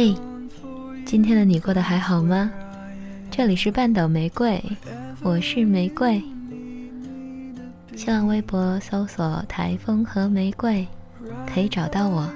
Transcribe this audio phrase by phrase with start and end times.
[0.00, 0.14] 嘿，
[1.04, 2.52] 今天的你过得还好吗？
[3.32, 4.62] 这里是半岛玫瑰，
[5.22, 6.22] 我是玫瑰。
[7.96, 10.86] 新浪微博搜索“台风和玫瑰”，
[11.52, 12.32] 可以找到我。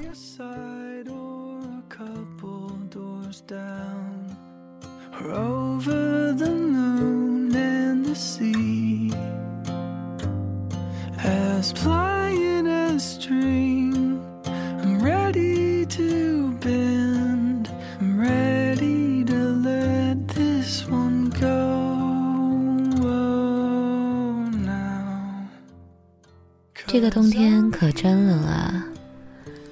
[26.93, 28.85] 这个冬天可真冷啊！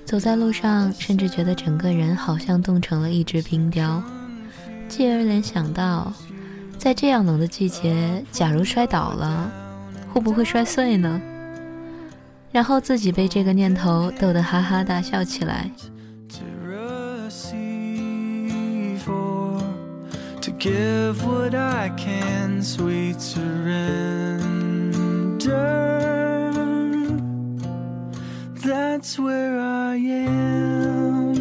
[0.07, 4.03] 走在路上，甚至觉得整个人好像冻成了一只冰雕。
[4.89, 6.11] 继而联想到，
[6.79, 9.53] 在这样冷的季节，假如摔倒了，
[10.11, 11.21] 会不会摔碎呢？
[12.51, 15.71] 然后自己被这个念头逗得哈哈大笑起来。
[29.01, 31.33] That's where I am.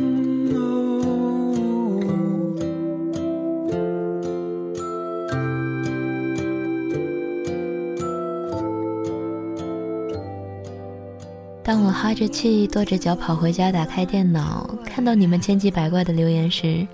[11.61, 16.87] 当我哈着气、跺着脚跑回家，打开电脑，看到你们千奇百怪的留言时，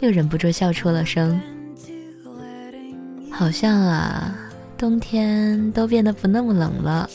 [0.00, 1.40] 又忍不住笑出了声。
[3.30, 4.34] 好像啊，
[4.76, 7.08] 冬天都变得不那么冷了。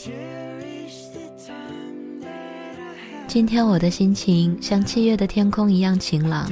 [3.34, 6.48] 今天我的心情像七月的天空一样晴朗，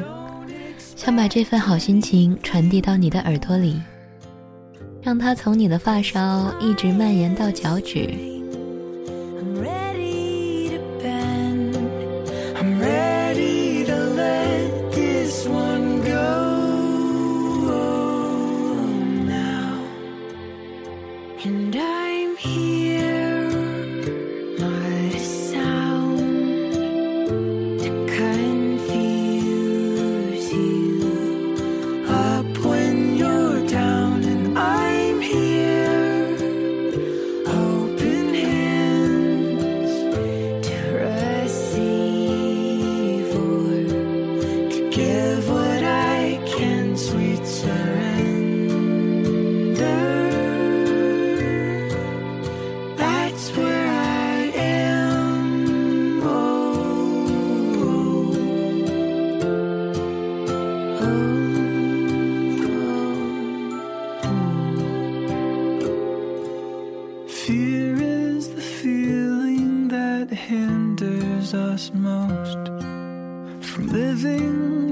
[0.97, 3.81] 想把这份好心情传递到你的耳朵里，
[5.01, 8.11] 让它从你的发梢一直蔓延到脚趾。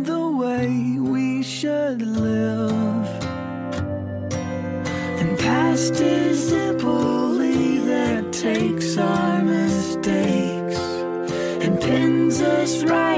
[0.04, 3.06] the way we should live.
[5.20, 10.78] And past is the bully that takes our mistakes
[11.64, 13.09] and pins us right.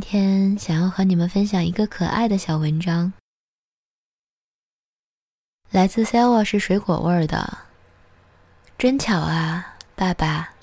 [0.00, 3.12] 今天想要和你们分享一个可爱的小文章，
[5.70, 7.58] 来自 Selva 是水果味的，
[8.78, 10.54] 真巧啊，爸爸。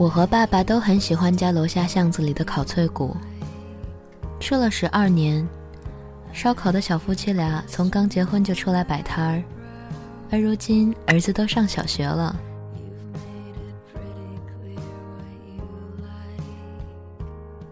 [0.00, 3.14] 我和爸爸都很喜欢家楼下巷子里的烤脆骨，
[4.40, 5.46] 吃了十二年。
[6.32, 9.42] 烧烤的小夫妻俩从刚结婚就出来摆摊儿，
[10.30, 12.34] 而如今儿子都上小学了。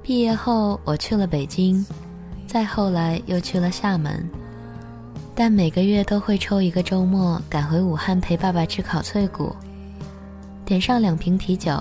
[0.03, 1.83] 毕业后，我去了北京，
[2.47, 4.29] 再后来又去了厦门，
[5.35, 9.57] 但每个月都会抽一个周末赶回武汉陪爸爸吃烤脆骨，
[10.67, 11.73] 点上两瓶啤酒，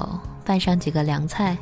[0.47, 1.57] 拌上几个凉菜。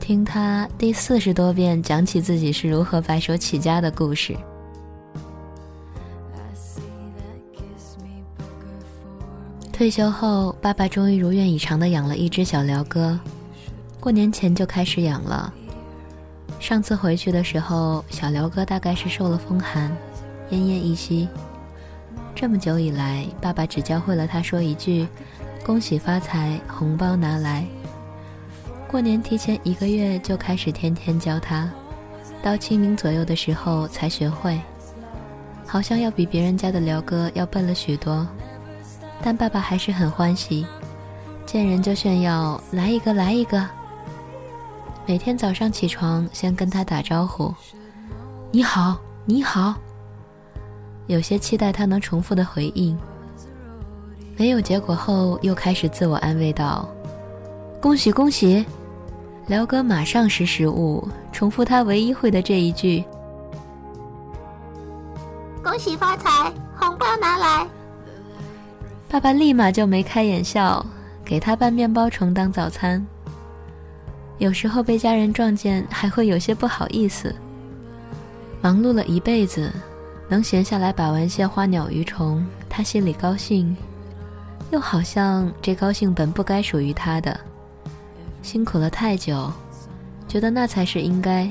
[0.00, 4.34] 听他第四十多遍讲起自己是如何白手起家的故事。
[9.70, 13.20] 退休后，爸爸终于如愿以偿的养了一只小鹩哥，
[14.00, 15.52] 过年前就开始养了。
[16.58, 19.94] 上次回去的时候，小鹩哥大概是受了风寒，
[20.50, 21.28] 奄奄一息。
[22.34, 25.06] 这么久以来，爸爸只教会了他说一句
[25.68, 27.62] ：“恭喜发财，红包拿来。”
[28.88, 31.70] 过年提前一个月就开始天天教他，
[32.42, 34.58] 到清明左右的时候才学会，
[35.66, 38.26] 好像要比别人家的辽哥要笨了许多，
[39.20, 40.66] 但爸爸还是很欢喜，
[41.44, 43.62] 见人就炫耀来一个来一个。
[45.04, 47.54] 每天早上起床先跟他打招呼，
[48.50, 49.74] 你好你好。
[51.08, 52.98] 有些期待他能重复的回应，
[54.38, 56.88] 没有结果后又开始自我安慰道
[57.82, 58.64] ：“恭喜恭喜。”
[59.48, 63.02] 辽哥马上识时务，重复他唯一会的这一句
[65.60, 67.66] ：“恭喜发财，红包拿来。”
[69.10, 70.86] 爸爸立马就眉开眼笑，
[71.24, 73.04] 给他拌面包虫当早餐。
[74.36, 77.34] 有时候被家人撞见，还会有些不好意思。
[78.60, 79.72] 忙碌了一辈子，
[80.28, 83.76] 能闲下来把玩些花鸟鱼虫，他心里高兴，
[84.70, 87.38] 又好像这高兴本不该属于他的。
[88.42, 89.50] 辛苦了太久，
[90.26, 91.50] 觉得那才是应该，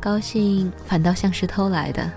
[0.00, 2.10] 高兴反倒像是偷来的。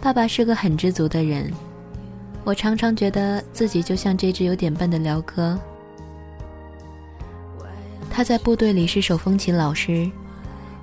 [0.00, 1.52] 爸爸是个很知足的人，
[2.44, 5.58] 我常常觉得自己就像这只有点笨的辽哥。
[8.10, 10.10] 他在部队里是手风琴老师，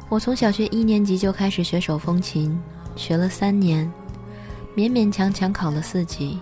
[0.10, 2.58] 我从小学一年级就开始学手风琴，
[2.96, 3.90] 学了三年，
[4.76, 6.38] 勉勉强强考了四级。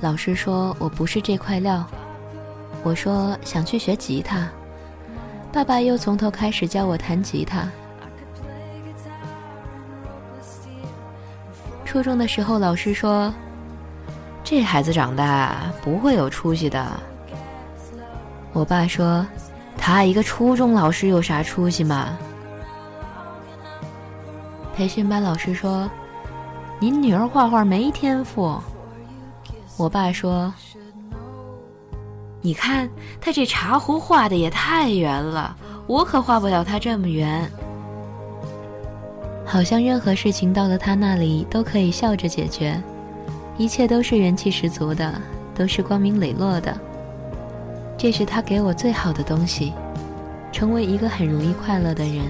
[0.00, 1.84] 老师说我不是这块料，
[2.84, 4.48] 我说想去学吉他，
[5.52, 7.68] 爸爸又从头开始教我弹吉他。
[11.84, 13.32] 初中的时候，老师说，
[14.44, 16.86] 这孩子长大不会有出息的。
[18.52, 19.26] 我爸说，
[19.76, 22.16] 他一个初中老师有啥出息嘛？
[24.76, 25.88] 培训班老师说，
[26.84, 28.60] 您女儿画画没天赋。
[29.78, 30.52] 我爸说
[32.42, 32.86] ：“你看
[33.22, 37.50] 他这茶壶画的也太圆了，我可画不了他这么圆。
[39.46, 42.78] 好像任何事情到了他那里都可以笑着解决，
[43.56, 45.14] 一切都是元气十足的，
[45.54, 46.78] 都是光明磊落的。
[47.96, 49.72] 这是他给我最好的东西，
[50.52, 52.26] 成为一个很容易快乐的人。”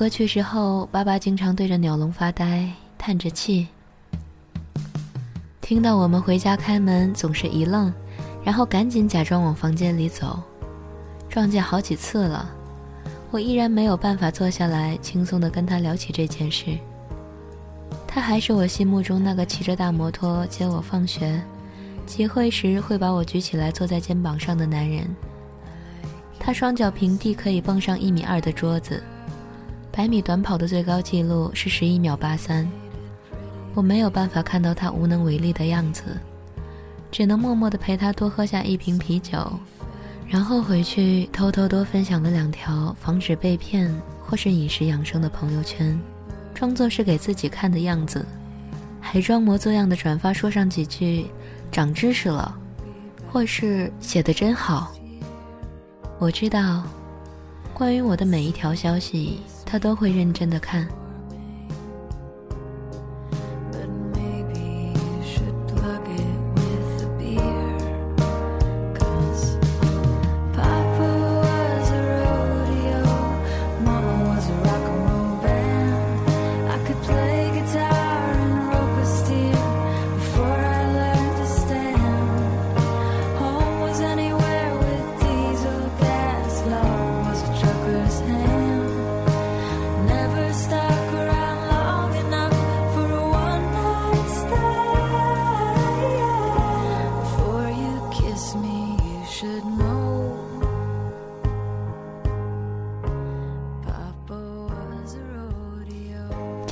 [0.00, 2.66] 哥去世后，爸爸经常对着鸟笼发呆，
[2.96, 3.68] 叹着气。
[5.60, 7.92] 听到我们回家开门，总是一愣，
[8.42, 10.40] 然后赶紧假装往房间里走。
[11.28, 12.48] 撞见好几次了，
[13.30, 16.78] 我依然没有办法坐下来轻松地跟他聊起这件事。
[18.06, 21.38] 他还是我心目中那个骑着大摩托接我放学，
[22.06, 25.06] 集会时会把我举起来坐在肩膀上的男人。
[26.38, 29.02] 他双脚平地可以蹦上一米二的桌子，
[29.92, 32.68] 百米短跑的最高纪录是十一秒八三。
[33.74, 36.02] 我没有办法看到他无能为力的样子，
[37.10, 39.38] 只能默默地陪他多喝下一瓶啤酒，
[40.26, 43.92] 然后回去偷偷多分享了两条防止被骗
[44.24, 45.98] 或是饮食养生的朋友圈，
[46.54, 48.24] 装作是给自己看的样子，
[49.00, 51.26] 还装模作样的转发说上几句
[51.70, 52.56] “长知识了”，
[53.30, 54.92] 或是写的真好。
[56.18, 56.82] 我知道，
[57.72, 60.99] 关于我的每一条消息，他都会认真的看。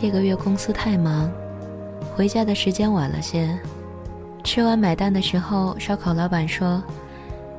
[0.00, 1.28] 这个月公司太忙，
[2.14, 3.58] 回家的时间晚了些。
[4.44, 6.80] 吃完买单的时候，烧烤老板说：“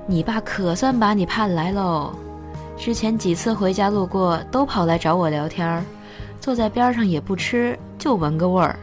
[0.08, 2.13] 你爸可算把你盼来喽！
[2.77, 5.84] 之前几次回家路过，都跑来找我聊天儿
[6.39, 8.79] 坐在边上也不吃，就闻个味儿。”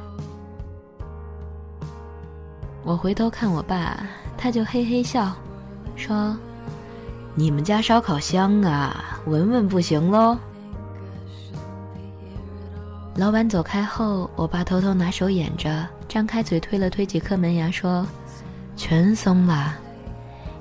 [2.85, 5.33] 我回头看我爸，他就嘿嘿笑，
[5.97, 6.37] 说
[7.35, 10.37] ：“你们家烧烤香啊，闻闻不行喽。”
[13.17, 18.07] 老板走开后，我爸偷偷拿手掩着，张开嘴推了推几颗门牙，说
[18.77, 19.75] ：“全松了。”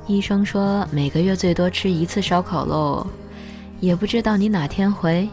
[0.07, 3.05] 医生说每个月最多吃一次烧烤喽，
[3.81, 5.27] 也不知道你哪天回，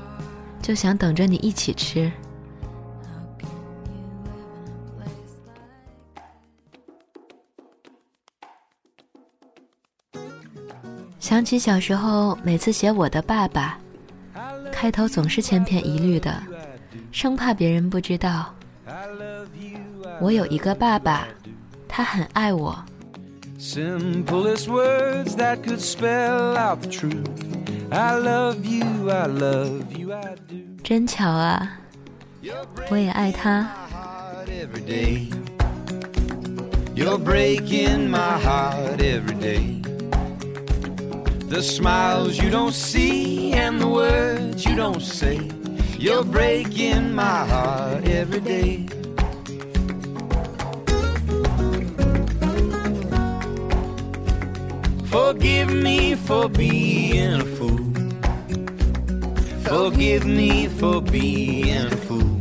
[0.60, 2.10] 就想等着你一起吃。
[11.20, 13.78] 想起小时候，每次写我的爸爸，
[14.72, 16.42] 开头总是千篇一律的。
[17.12, 18.54] 生怕别人不知道，
[20.18, 21.28] 我有一个爸爸，
[21.86, 22.82] 他很爱我。
[23.60, 27.28] Simplest words that could spell out the truth.
[27.90, 30.56] I love you, I love you, I do.
[30.82, 31.78] 真巧啊，
[32.90, 33.68] 我也爱他。
[36.94, 39.82] You're breaking my heart every day.
[55.06, 57.92] Forgive me for being a fool.
[59.62, 62.40] Forgive me for being a fool.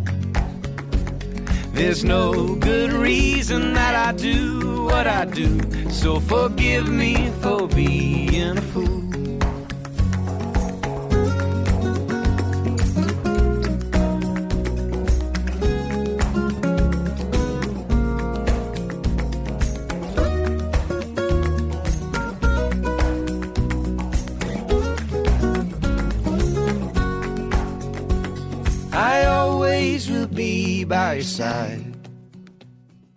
[1.73, 5.61] There's no good reason that I do what I do.
[5.91, 9.00] So forgive me for being a fool.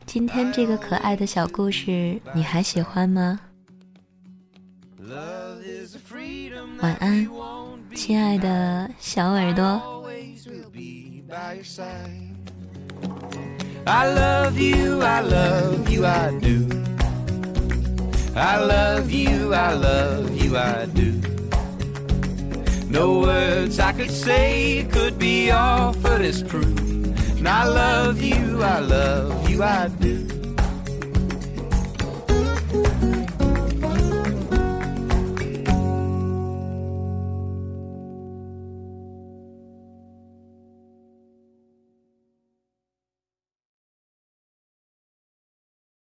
[0.07, 3.41] 今天这个可爱的小故事，你还喜欢吗？
[6.81, 7.29] 晚安，
[7.95, 10.03] 亲爱的小耳朵。
[13.87, 16.69] I love you, I love you, I do.
[18.35, 21.21] I love you, I love you, I do.
[22.91, 26.94] No words I could say could be offered as proof.
[27.47, 30.34] I love you, I love you, I do.